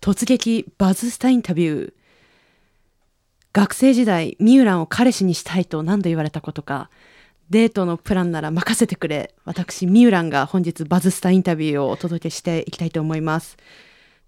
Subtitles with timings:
[0.00, 1.92] 突撃バズスタインタビュー。
[3.52, 6.88] 学生時代ミューランを彼氏にしたいと何度言われたことか。
[7.50, 9.34] デートのプランなら任せてくれ。
[9.44, 13.58] 私ミューランが本日バズスタインタビューをお届けしていきたいと思います。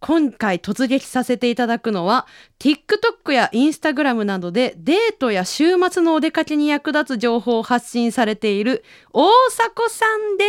[0.00, 2.26] 今回突撃させていただくのは
[2.58, 10.44] TikTok や Instagram などでデートや週末のお出かけに役立つ情報を発信されている大迫さんで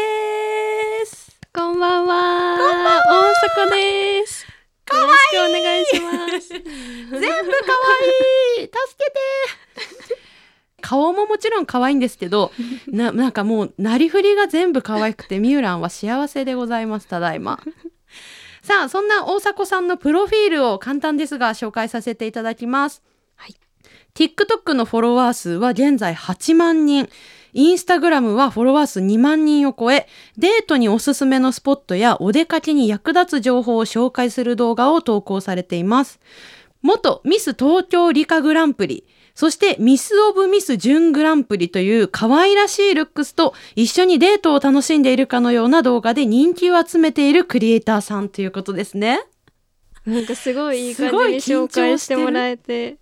[1.05, 1.39] す。
[1.55, 2.57] こんばんは。
[2.57, 3.33] こんばんは。
[3.55, 4.52] 大阪です。
[4.85, 6.49] かわいいよろしくお願いします。
[6.49, 6.67] 全部
[7.11, 8.67] 可愛い。
[8.67, 10.23] 助けて。
[10.83, 12.51] 顔ももちろん可愛いんですけど
[12.87, 17.59] ななんかもうなりふりが全部可愛くてミューランは幸せでございますただいま
[18.61, 23.01] さあそんな大迫さんのプロフィールを簡単ですが紹介させていただきます、
[23.35, 23.55] はい、
[24.13, 27.09] TikTok のフォロワー数は現在8万人
[27.53, 30.07] インスタグラムはフォロワー数2万人を超え、
[30.37, 36.19] デートにおすすめのスポットやお出かけに役立つ情報を紹介する動画を投稿されています。
[36.81, 49.21] 元ミス東京理科グランプリ、そしてミス・オブ・ミス・準グランプリという可愛らしいルックスと一緒にデートを楽しんでいるかのような動画で人気を集めているクリエイターさんということですね。
[50.05, 52.97] なんかすごいいい感じに紹介しても緊張してるらえて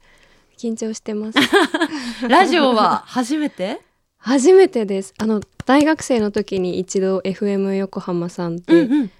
[0.57, 1.39] 緊張してます。
[2.29, 3.81] ラジオは初めて？
[4.21, 5.13] 初めてです。
[5.17, 9.11] あの大学生の時に一度 FM 横浜さんうんでうん。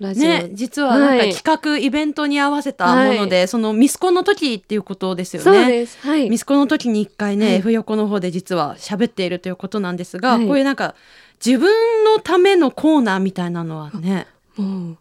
[0.00, 5.44] ラジオ、ね、実はなんかはい企画、イベントに合わせたもので、そのミスコンの時っていうことですよね。
[5.44, 5.98] そうです。
[6.06, 6.38] はいミ。
[6.38, 10.94] スコンの時に一回ね、はい F 横の方で実は喋っているということなんですが、はいこういうなんか
[11.44, 14.96] 自分のためのコーナーみたいなのはねもう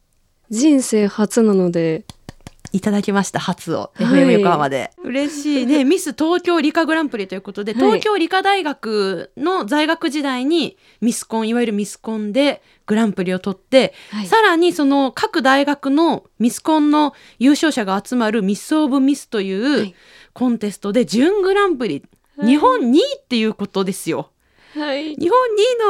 [0.50, 2.04] 人生初なので
[2.72, 3.92] いただきました初を。
[3.96, 4.06] はい。
[4.24, 5.66] FM 横浜で、嬉しい。
[5.66, 7.82] ねミス東京理科グランプリということで、はい。
[7.82, 14.28] 東京理科大学の在学時代にミスコンいわゆるミスコンでグランプリを取って、はい。
[14.28, 19.96] さらにその各大学のミスコンの優勝者が集まるミス・オブ・ミスという、はい。
[20.34, 22.04] コンテストで準グランプリ、
[22.38, 22.48] はい。
[22.48, 24.32] 日本2位っていうことですよ。
[24.76, 25.16] はい。
[25.16, 25.38] 日本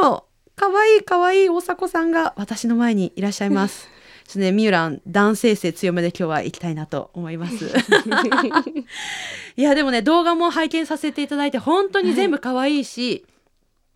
[0.00, 0.24] 位の
[0.56, 3.88] 可愛い可愛い大迫さんが私の前にいらっしゃいます。
[4.26, 7.66] ちょね、ミューラン男性性強めで今日は行きたいなと思います。
[9.56, 13.24] いやでもね動画も拝見させていただいて本当に全部可愛いし、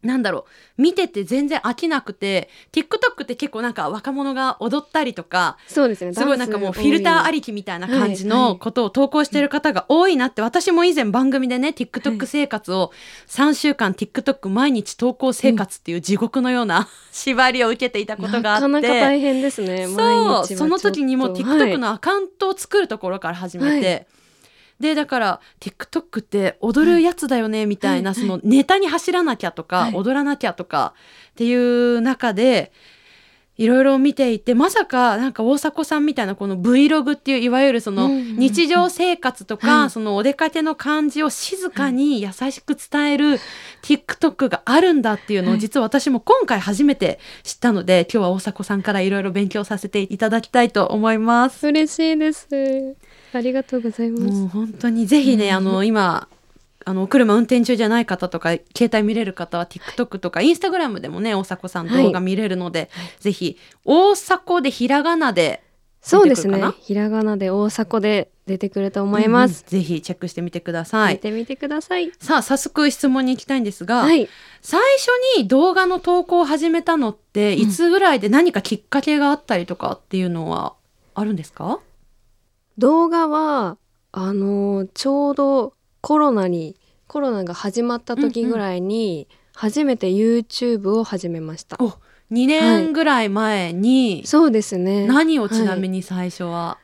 [0.06, 0.47] なんだろ
[0.78, 0.83] う。
[0.83, 6.12] 見てて全然飽きなくて TikTok って結構なんか若者が踊ったりとかそうですね。
[6.12, 7.37] すごいなんかもうフィルターあり。
[7.37, 12.93] りきみたいな感じはいはいのことを投稿してる方が多いなって私も以前番組でね TikTok 生活を
[13.28, 18.69] 3週間 TikTok 毎日投稿生活っていう地獄のような 縛りを受けていたことがあって。
[18.69, 19.87] なかなか大変ですね。
[19.87, 20.47] そう。
[20.47, 24.17] その時にも TikTok のアカウントを作るところから始めて、は
[24.81, 29.94] でだから TikTok って踊るやつだよねみたいな、そのネタに走らなきゃとか、はい。
[29.94, 30.94] 踊らなきゃとか
[31.31, 32.72] っていう中で
[33.56, 39.91] いろいろ見ていてまさかなんか大迫さんみたいなこの Vlog っていういわゆるその日常生活とか、はい。
[39.91, 43.41] そのお出かけの感じを静かに優しく伝える
[43.82, 45.60] TikTok があるんだっていうのをはい。
[45.60, 51.66] 実は私も今回初めて知ったので今日は大迫さんからいろいろ勉強させていただきたいと思います。
[51.69, 52.47] 嬉しいです。
[53.32, 54.22] ありがとうございます。
[54.25, 56.28] もう本当にぜひね、うんあの今
[56.88, 65.64] あのお車運転中じゃない方とか携帯見れる方は TikTok とか、インスタグラムでもね大迫さん動画見れるので、ぜひ大迫でひらがなで
[66.00, 66.84] そうですね出てくるかな？
[66.84, 69.64] ひらがなで大迫で出てくると思います。
[69.69, 71.14] うんうんぜひチェックしてみてください。
[71.14, 72.12] 見てみてください。
[72.20, 74.28] さあ早速質問に行きたいんですが、はい。
[74.62, 75.08] 最初
[75.38, 80.75] に動画の投稿を始めたのっていつぐらいで何かきっかけがあったりとかっていうのは
[81.16, 81.81] あるんですか？
[82.78, 83.78] 動画は
[84.12, 86.76] あのちょうどコロナに
[87.06, 91.76] コロナが始まった時ぐらいに初めて YouTube を始めました。
[91.81, 91.98] お、
[92.31, 95.06] 2年ぐらい前に、そうですね。
[95.06, 96.78] 何をちなみに、に最初は、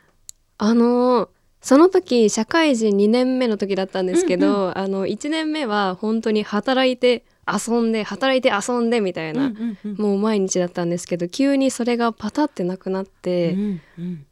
[0.58, 1.28] あの
[1.60, 9.97] その時社会人2年目の時だったんですけど、うんあの1年目は本当に働いて遊んで働いて遊んでみたいな、うんうんうん。
[9.97, 14.26] もう毎日だったんですけど急にそれがパタってなくなって、うんうん。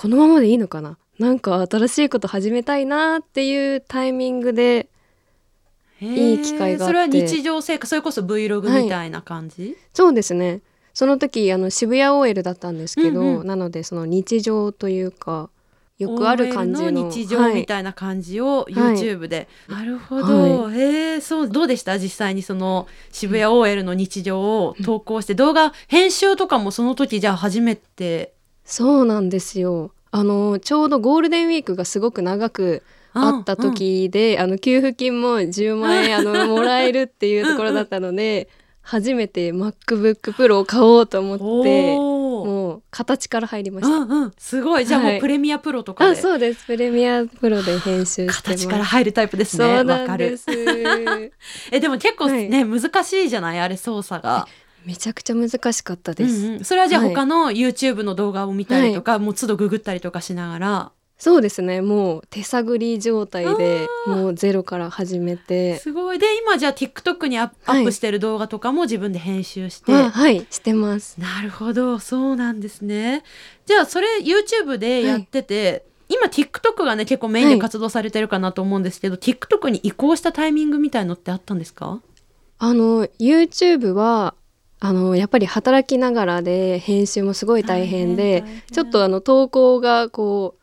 [0.00, 0.96] このままでいいのかな？
[1.18, 4.88] なんか新しいこと始めたいなっていうタイミングで
[6.00, 6.92] いい機会があって。
[6.92, 10.60] それは日常生活それこそ Vlog みたいな感じ、そうですね。
[10.94, 13.46] その時あの渋谷 OL だったんですけど、うんうん。
[13.48, 15.50] なのでその日常というか
[15.98, 21.98] よくある感じのの日常みたいな感じを YouTube で、なるほど、へえそうどうでした？
[21.98, 28.37] 実際にその渋谷 OL の日常を投稿して、動画編集とかもその時じゃあ初めて
[28.70, 29.92] そうなんですよ。
[30.10, 32.82] あのちょうどゴールデンウィークがすごく長く
[33.14, 38.48] あった時で、あの給付金も10万円あのもらえるっていうところだったので
[38.82, 44.04] 初めて MacBook Pro を買おうと思ってもう形から入りまうした。
[44.04, 44.32] んうん。
[44.38, 44.86] すごい。
[44.86, 45.18] じゃあもはい。
[45.18, 46.12] うプレミアプロとかで。
[46.12, 46.64] あそうです。
[46.66, 48.42] プレミアプロで編集してます。
[48.42, 49.82] 形から入るタイプですね。
[49.82, 50.38] わかる。
[51.72, 53.58] えでも結構ね、難しいじゃない？
[53.60, 54.46] あれ操作が、
[54.84, 57.14] めちゃくちゃ難しかったです、うんうん、それはじゃあはい。
[57.14, 60.92] 他の YouTube の動画を見たりとか、もう都度ググったりとかしながら。
[61.18, 61.80] そうですね。
[61.80, 65.78] もう手探り状態でもうゼロから始めて。
[65.78, 66.18] すごい。
[66.20, 67.80] で今じゃあ TikTok にアップ,、はい。
[67.80, 70.46] アップしてる動画とかも自分で編集して、あはい。
[70.48, 71.20] してます。
[71.20, 71.98] なるほど。
[71.98, 73.24] そうなんですね。
[73.66, 82.00] じゃあそれ YouTube でやってて、今 TikTok がね結構メインで活動されてるかなと思うんですけど、TikTok に移行したタイミングみたいのってあったんですか？
[82.60, 84.34] あの YouTube は
[84.80, 90.58] あのやっぱり働きながらで編集もすごい大変でちょっとあの投稿がこう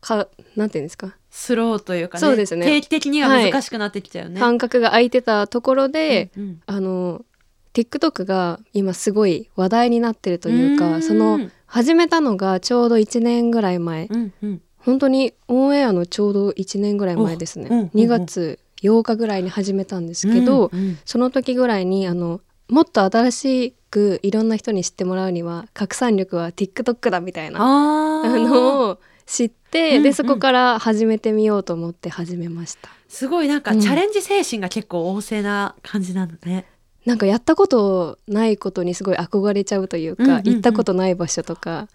[0.00, 2.66] かなんていうんですか、スローというかねそうですね。
[2.66, 6.62] 定期的には難しくなってきちゃうね、間隔が空いてたところで、うんうん。
[6.66, 7.24] あの
[7.72, 11.02] TikTok が今すごい話題になってるというかん。
[11.02, 14.06] その始めたのがちょうど1年ぐらい前。
[14.06, 14.62] うんうん。
[14.78, 20.98] 本当にオンエアのちょうど1年ぐらい前ですね、おうんうんうん2月8日ぐらいに始めたんですけど、うんうん。
[21.04, 22.40] その時ぐらいにあの
[22.70, 27.60] もっと新しくいろんな人に知ってもらうには拡散力は TikTok だみたいな。
[27.60, 30.02] あのを知って、うんうん。
[30.04, 32.88] でそこから始めてみようと思って始めました。
[33.08, 33.80] すごいなんかうん。
[33.80, 36.66] チャレンジ精神が結構旺盛な感じなのね。
[37.06, 40.44] なんかやったことないことにすごい憧れちゃうというか、うんうんうん。
[40.44, 41.88] 行ったことない場所とか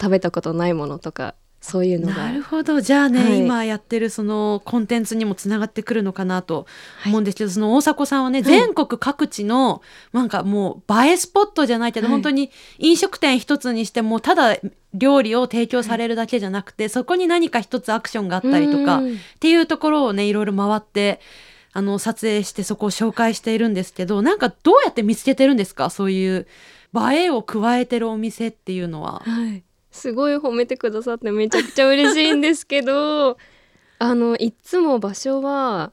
[0.00, 2.14] 食べたことないものとかそういうのが。
[2.16, 2.80] なるほど。
[2.80, 3.38] じゃあね、はい。
[3.38, 6.66] 今やってるそのコンテンツにもつながってくるのかなと
[6.98, 7.12] はい。
[7.12, 8.42] 思うんですけど、その大迫さんはね、い。
[8.42, 9.80] 全国各地の
[10.12, 12.12] なんかもう映えスポットじゃないけど、はい。
[12.12, 14.58] 本当に飲食店一つにしてもただ
[14.92, 19.18] 料理を提供されるだけじゃなくて、そこに何か一つアクションがあったりとかっうん。
[19.38, 21.20] ていうところをねいろいろ回って
[21.72, 25.88] あの撮影してそこを紹介しているんですけどなんかどうやって見つけてるんですか？
[25.90, 26.46] そういう
[27.12, 29.22] 映えを加えてるお店っていうのは。
[29.24, 29.62] はい、
[29.92, 33.36] すごい褒めてくださってめちゃくちゃ嬉しいんですけど
[34.00, 35.92] あのいつも場所は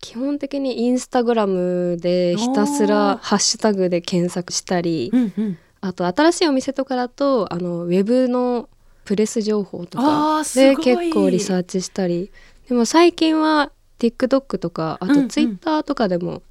[0.00, 5.58] 基本的にインスタグラムでひたすらハッシュタグで検索したりうんうん。
[5.80, 8.68] あと新しいお店とかだとあのウェブの
[9.04, 12.30] プレス情報とあかで結構リサーチしたり。
[12.68, 15.22] でも最近は TikTok とかあうんうん。
[15.22, 16.42] と Twitter とかでも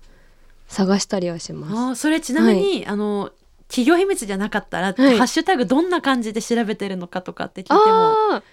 [0.67, 1.73] 探したりはします。
[1.73, 3.31] あーそれちなみに、あの
[3.67, 5.17] 企業秘密じゃなかったら、はい。
[5.17, 8.43] ハッシュタグどんな感じで調べてるのかとかって聞いても。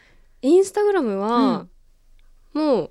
[0.43, 1.67] インスタグラムは、
[2.53, 2.91] もう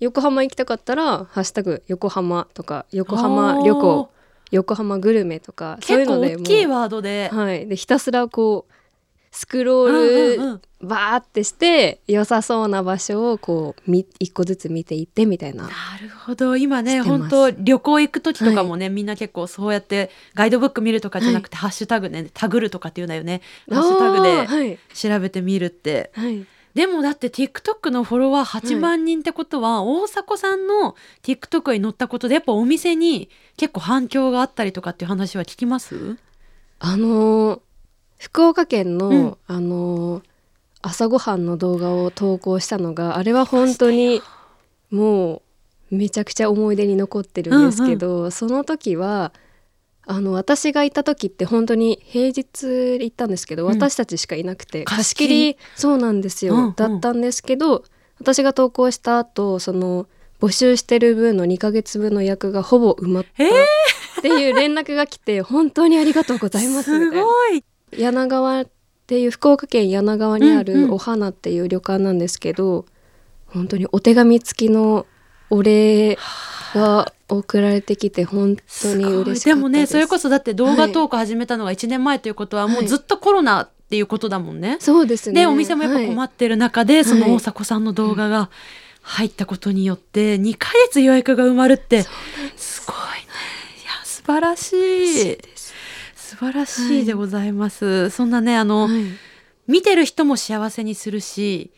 [0.00, 4.10] 横浜行きたかったら「ハッシュタグ横浜」とか「横浜旅行」
[4.50, 8.72] 「横浜グルメ」とかそういうので大きいもワードで、う、はい、でひたすらこう
[9.36, 15.64] スクロールうんバーってして良さそうな場所をこうみ一個ずつ見ていってみたいな。
[15.64, 15.70] な
[16.00, 16.56] るほど。
[16.58, 23.40] 今ね本当旅行行く時とかもね、みんな結構そうやってガイドブック見るとかじゃなくて、ハッシュタグねタグるとかっていうんだよね。
[23.70, 24.78] ハッシュタグではい。
[24.92, 26.10] 調べてみるって。
[26.14, 26.46] はい。
[26.74, 36.16] でもだって TikTok のフォロワー8万人ってことは、大迫さんの TikTok に載ったことでやっぱお店に結構反響があったりとかっていう話は聞きます？
[36.80, 37.60] あのー
[38.24, 39.36] 福岡県の、うん。
[39.46, 40.22] あのー
[40.86, 44.20] 朝ごはんの動画を投稿したのがあれは本当に
[44.90, 45.42] も
[45.90, 49.32] うめちゃくちゃ思い出に残ってるんですけど、その時は
[50.06, 52.44] あの私が行った時って本当に平日
[53.00, 53.72] 行ったんですけど、うん。
[53.72, 56.74] 私たちしかいなくて貸貸し切りりそうなんですよ、うんうん。
[56.74, 57.84] だったんですけど
[58.20, 60.06] 私が投稿した後その
[60.38, 63.50] 募集してる分の2ヶ月分の役がほぼ埋まったえー。
[64.18, 67.24] っていう連絡が来て本当にありがとうございますみすたいな。
[67.24, 67.64] ごい
[67.98, 68.66] 柳川っ
[69.06, 70.64] ていう福岡県柳川にあうんうん。
[70.64, 72.86] るお花っていう旅館なんですけど、
[73.46, 75.06] 本当にお手紙付きの
[75.50, 76.18] お礼
[76.74, 79.44] が送られてきて本当に嬉しかったです。
[79.46, 84.78] でもねそれこそだって動画はい投稿始めたのが1年前ということはもうはいずっとコロナっていうことだもんね。
[84.80, 85.42] そうですね。
[85.42, 87.04] でお店もやっぱ困っってる中で、い。
[87.04, 88.50] その大迫さんの動画が
[89.02, 92.04] 入ったことによって2ヶ月予約が埋まるって。
[92.56, 92.84] す。
[92.86, 93.02] ごいね。
[93.82, 95.38] いや素晴らしい
[96.34, 98.88] 素晴らしいでございます、そんなねあの、
[99.68, 101.72] 見てる人も幸せにするし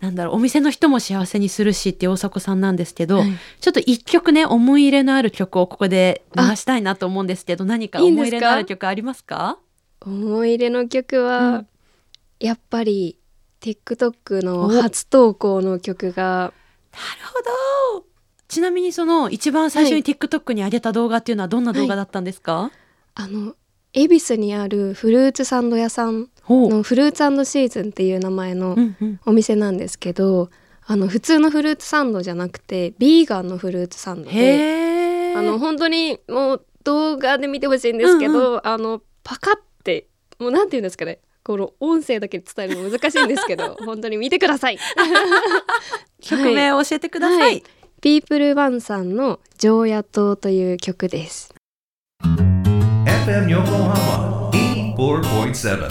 [0.00, 3.32] なんだろうお店の人も幸せにするしって大迫さんなんですけど、はい。
[3.60, 9.58] ちょっと一曲ね思い入れのある曲をここで流したいなと思うんですけど何か思い入れのある曲ありますか？
[10.00, 11.66] 思い入れの曲は、うん。
[12.38, 13.18] やっぱり
[13.60, 16.22] TikTok の初投稿の曲が
[16.92, 17.04] なる
[17.92, 18.06] ほど。
[18.46, 22.70] ちなみにその一番最初に TikTok に上げた動画っていうのはどんな動画だったんですか、
[23.14, 23.56] あの
[23.92, 29.20] 恵比寿にあるフルーツサンド屋さんのフルーツシーズンっていう名前のうんうん。
[29.26, 30.50] お店なんですけど
[30.86, 39.54] あの普通のフルーツサンドじゃなくてビーガンのフルーツサンドであの本当にもう動画で見てほしいんですけど、あのパカっ
[39.84, 40.06] て
[40.38, 41.18] もうなんて言うんですかね。
[41.44, 44.78] この音声だけで伝えるの難しいんですけど 本当に見てください。
[46.20, 47.62] 曲名を教えてください、はい。
[48.00, 51.54] ピープルワンさんの「常夜灯」という曲です
[53.28, 54.50] FM Yokohama
[54.96, 55.86] 84.7.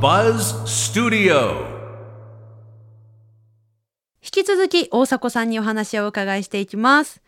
[0.00, 1.66] Buzz Studio.
[4.22, 7.20] 引き続き大迫さんにお話をお伺いしていきます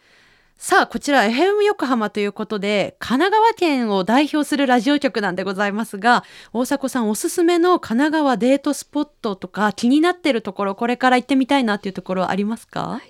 [0.56, 13.00] さあこちら FM 横浜ということで神奈川県を代表するラジオ局なんでございますが大迫さんおすすめの神奈川デートスポットとか気になってるところこれから行ってみたいなっていうところありますか、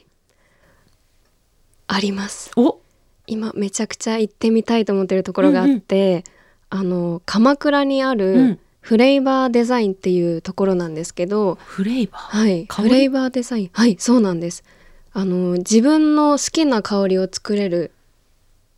[1.89, 2.81] ありますお
[3.29, 6.25] 今めちゃくちゃ行ってみたいと思ってるところがあって、
[6.71, 8.19] あの鎌倉にあうん。
[8.19, 12.39] るフレイバーデザインっていうところなんですけど、フレーバー？
[12.39, 12.67] はい。
[12.71, 13.71] フレイバーデザイン。
[13.75, 14.65] はいそうなんです。
[15.13, 17.91] あの自分の好きな香りを作れる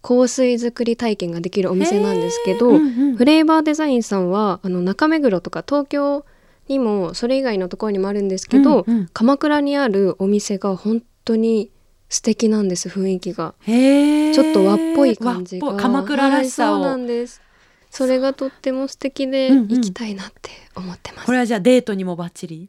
[0.02, 3.16] 香水作り体験ができるお店なんですけど、うんうん。
[3.16, 6.24] フレーバーデザインさんはあの中目黒とか東京
[6.66, 9.08] にもそれ以外のところにもあるんですけど、うんうん。
[9.12, 11.70] 鎌倉にあるお店が本当に
[12.10, 13.54] 素敵なんです雰囲気が。
[13.64, 15.76] ちょっと和っぽい感じが。
[15.76, 17.40] 鎌倉らしさを、はいそうなんです。
[17.90, 19.68] それがとっても素敵でうんうん。
[19.68, 22.68] 行きたいなって思ってます、これはじゃあデートにもバッチリ？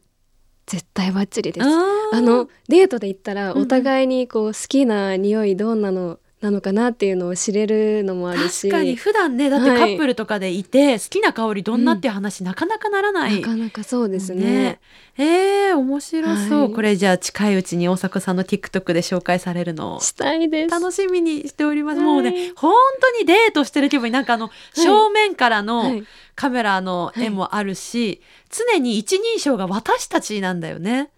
[0.66, 1.66] 絶対バッチリです。
[1.66, 3.62] あのデートで行ったらうんうん。
[3.64, 8.68] お互いにこう好きな匂いどんなのなのかなっていうのを知れるのもあるし。
[8.68, 9.94] 確かに普段ねだってカはい。
[9.94, 13.40] ップルとかでいて、好きな香りどんなっていう話、なかなかならない。
[13.40, 14.80] なかなかそうですね。
[15.18, 15.26] えー、
[15.74, 16.72] 面白そう、はい。
[16.72, 19.96] これじゃあ近いうちに大迫さんの TikTok で紹介されるの。
[19.96, 20.70] をしたいです。
[20.70, 22.06] 楽しみにしております、はい。
[22.06, 26.06] もうね本当にデートしてる気分になんかあの、正面からはのい。
[26.34, 31.10] カメラの絵もあるし、常に一人称が私たちなんだよね。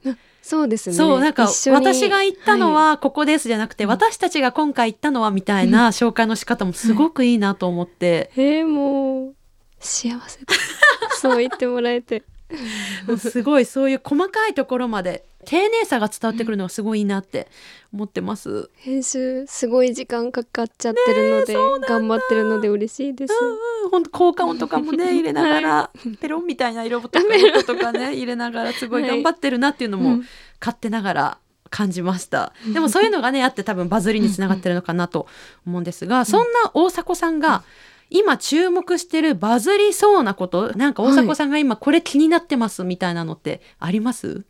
[0.43, 0.95] そうですね。
[0.95, 3.91] そうなんか私が行ったのはここですじゃなくて、うん。
[3.91, 9.35] 私たちが今回行ったのはみたいな紹介の仕方もすごくいいなと思って、えー、もう
[9.81, 10.41] 幸せ。
[11.19, 12.23] そう言ってもらえて
[13.07, 17.49] もうすごいそういう細かいところまで丁寧さが伝わってくるのがすごいいいなって
[17.93, 18.71] 思ってます。
[18.77, 21.55] 編集すごい時間かかっちゃってるので、
[21.87, 30.25] 頑張ってるので嬉しいです、うん、本当効果音とかもね 入れながら、ペロンみたいな色とか音とかね入れながらすごい頑張ってるなっていうのもうん。
[30.61, 32.55] 勝手ながら感じました。
[32.73, 35.27] でもそういうのがねあって多分バズりにつながってるのかなと
[35.67, 37.65] 思うんですが、そんな大迫さんが
[38.11, 44.45] 今注目してるバズりそうなことなんか大迫さんが今これ気になってますみたいなのってあります、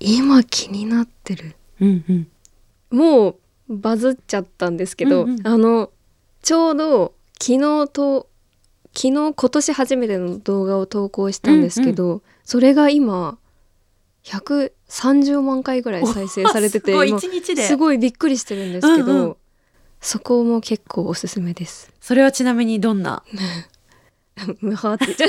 [0.00, 1.56] 今気になってる。
[1.80, 2.28] うんうん。
[2.90, 3.36] もう
[3.68, 5.46] バズっちゃったんですけど、うんうん。
[5.46, 5.90] あの
[6.42, 8.28] ちょうど昨日と
[8.94, 13.38] 昨日今年初めての動画を投稿したんですけど、それが今
[14.24, 16.92] 130万回ぐらい再生されてて
[17.62, 19.36] すごいびっくりしてるんですけど、うんうん
[20.06, 21.92] そこも結構おすすめです。
[22.00, 23.24] それはちなみにどんな？
[24.60, 25.26] ムハーって言っちゃ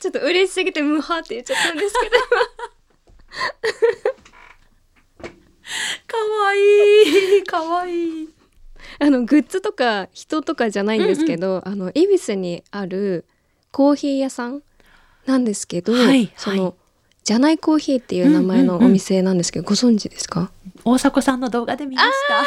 [0.00, 2.16] ちょっと嬉しすぎてムハーって言っちゃったんですけど。
[6.08, 7.38] かわい。
[7.38, 8.24] いかわい。
[8.24, 8.28] い
[8.98, 13.24] あのグッズとか人とかじゃないんですけど、あの恵比寿にある
[13.70, 14.62] コーヒー屋さん
[15.26, 16.74] なんですけど、はいその、はい
[17.26, 20.52] じゃないコーヒーっていう名前のお店なんですけど、ご存知ですか？
[20.84, 22.38] 大迫さんの動画で見ました。
[22.38, 22.46] あり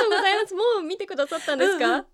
[0.00, 0.54] とうございます。
[0.54, 2.04] もう見てくださったんですか、うん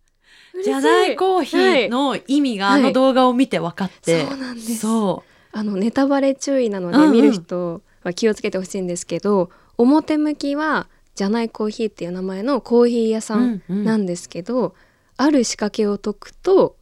[0.63, 4.77] じゃないコーヒーの意味があの動画を見て分かって、そうなんです。
[4.77, 13.85] そあのネタバレ注意なので、うんうん見る人は気をつけてほしいんですけど表向きはじゃないコーヒーっていう名前のコーヒー屋さんうんうん。
[13.85, 14.75] なんですけど、
[15.17, 16.77] ある仕掛けを解くと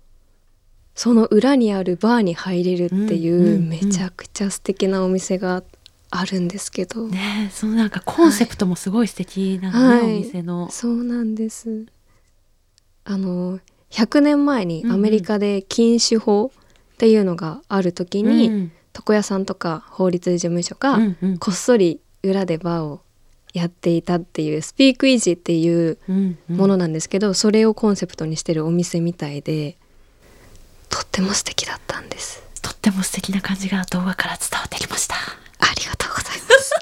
[1.02, 3.69] その裏にあるバーに入れるっていう、うんうんうん。
[3.71, 5.62] めちゃくちゃ素敵なお店が
[6.11, 10.16] あるんですけど、うねえそのなんかコンセプトもすごい素敵なのね、はい。
[10.16, 10.71] お店の。
[10.71, 11.87] そうなんです。
[13.04, 18.73] あの100年前にアメリカで禁酒法っていうのがある時に、うん。
[18.95, 21.38] 床屋さんとか法律事務所がうんうん。
[21.38, 23.00] こっそり裏でバーを
[23.54, 26.57] やっていたっていうスピークイージーっていううんうん。
[26.59, 29.78] ものなんですけど、それをコンセプトにしてるお店みたいで
[30.90, 32.42] とっても素敵だったんです。
[32.61, 35.14] とっても素敵な感じが動画から伝わってきました。
[35.14, 36.75] ありがとうございます。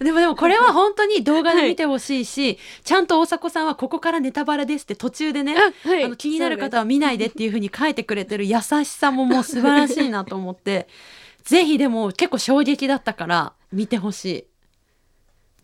[0.02, 6.04] でもでもこれは本当に動画で見てほしいし、ちゃんと大迫さんはここからネタバレですって途中でねあはい。
[6.04, 10.88] あの気になる方は見ないでっていう風に書いてくれてる優しさももう素晴らしいなと思って。
[11.44, 14.44] ぜひでも結構衝撃だったから見てほしい。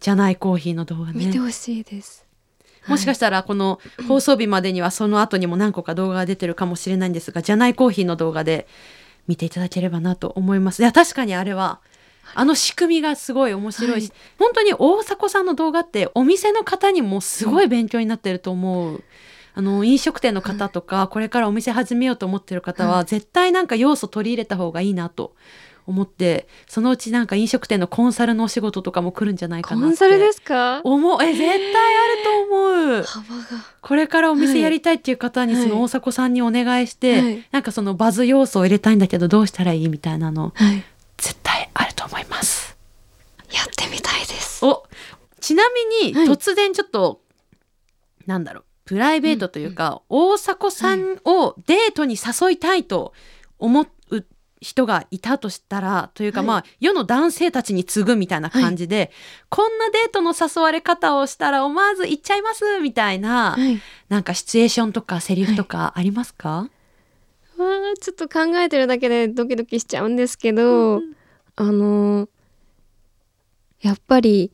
[0.00, 1.26] じゃないコーヒーの動画ね。
[1.26, 2.25] 見てほしいです
[2.88, 8.66] もしかしたらこの放送日までにはその後にも何個か動画が出てるかもしれないんですがじゃないコーヒーの動画で
[9.26, 10.80] 見ていただければなと思います。
[10.80, 11.80] いや確かにあれは
[12.34, 14.18] あの仕組みがすごい面白いし、はい。
[14.38, 19.02] 本当に大迫さんの動画ってお店の方にもすごい勉強になってると思う、
[19.54, 25.34] あの飲食店の方とか、これからお店始めようと思ってる方は、絶対なんか要素取り入れた方がいいなと
[25.86, 29.86] 思ってそのうちなんか飲食店のコンサルのお仕事とかも来るんじゃないかなって。
[29.86, 30.80] コンサルですか？
[30.82, 31.22] 思う。
[31.22, 33.02] え絶対あると思う。
[33.02, 33.44] 幅が。
[33.80, 35.62] これからお店やりたいっていう方にはい。
[35.62, 37.48] その大迫さんにお願いして、はい。
[37.52, 40.82] なんかそのバズ要素を入れたいんだけどどうしたらいいみたいなのはい。
[41.16, 42.76] 絶対あると思います。
[43.52, 44.64] やってみたいです。
[44.64, 44.84] お
[45.40, 46.26] ちなみにはい。
[46.26, 47.20] 突然ちょっと、
[48.26, 53.12] なんだろうプライベートというか、大迫さんをデートに誘いたいと
[53.58, 54.26] 思う
[54.60, 56.46] 人がいたとしたらというか、はい。
[56.46, 59.10] まあ世の男性たちに次ぐみたいな感じで、
[59.48, 63.80] こんなデートの誘われ方をしたら思わず行っちゃいますみたいな、はい。
[64.08, 66.68] なんかシチュエーションとかセリフとかありますか、わ
[67.58, 71.00] あちょっと考えてるだけでドキドキしちゃうんですけど、
[71.56, 72.28] あの
[73.80, 74.50] やっぱり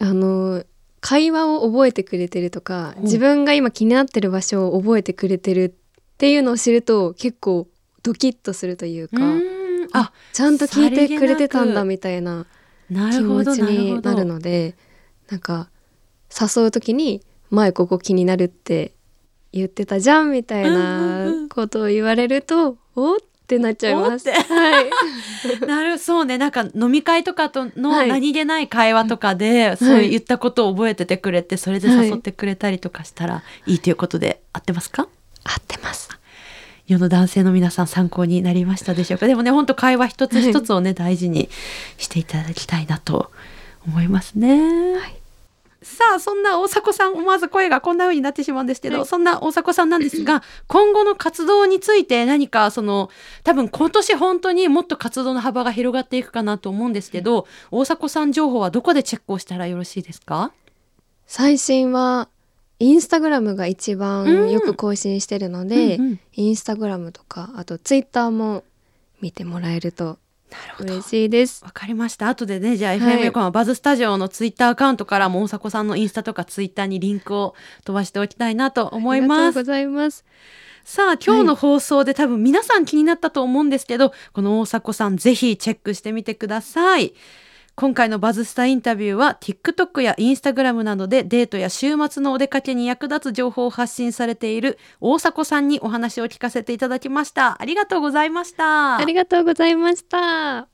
[0.00, 0.64] あの
[1.00, 7.68] 会話を覚えてくれてるとか自分が今気になってる場所を覚えてくれてるっていうのを知ると結構
[8.04, 9.16] ドキッとするというか、
[9.92, 12.46] あちゃんと聞いてくれてたんだみたいな
[12.90, 14.76] な気持ちになるので
[15.30, 15.68] なんか
[16.30, 18.92] 誘う時に「前ここ気になるって
[19.52, 24.28] 言ってたじゃん」みたいなんことを言われると「おっ?」ってなっちゃいます。
[24.30, 24.90] はい、
[25.68, 26.38] なるそうね。
[26.38, 28.08] なんか飲み会とかとのはい。
[28.08, 35.08] 何気ない会話とかで、そういう言ったことを覚えててくれてそれで誘ってくれたりとかしたらいいということで合ってますか？
[35.44, 36.08] 合ってます。
[36.86, 39.26] 世の男性の皆さん参考になりましたでしょうか？
[39.26, 41.48] でもね本当会話一つ一つをね、大事に
[41.96, 43.30] していただきたいなと
[43.86, 44.94] 思いますね。
[44.96, 45.16] はい。
[45.82, 49.06] さあそんな大迫さん思わず声がこんな風になってしまうんですけど、はい。
[49.06, 53.10] そんな大迫さんなんですが 今後の活動について何かその
[53.44, 60.52] 多分今年本当にもっと活動の幅が広がっていくかなと思うんですけど、大迫さん情報はどこでチェックをしたらよろしいですか？
[61.26, 62.28] 最新は
[62.84, 68.64] インスタグラムが一うん番よく更新してるので、うんうんインスタグラムとかあとツイッターも
[69.20, 70.18] 見てもらえると
[70.80, 71.64] 嬉しいです。
[71.64, 77.54] わかりました後でねじゃあはい FM 横浜バズスタジオのツイッターアカウントからも大迫さんのインスタとかツイッターにリンクを
[77.84, 80.24] 飛ばしておきたいなと思いますありがとうございます。
[80.84, 87.14] さあ今日の放送で多分皆さん気になったと思うんですけど、この大迫さんぜひチェックしてみてください。
[87.76, 97.60] 今回のバズスタインタビューは TikTok や Instagram などでデートや週末のお出かけに役立つ情報を発信されている大迫さんにお話を聞かせていただきました。
[97.60, 98.98] ありがとうございました。
[98.98, 100.73] ありがとうございました。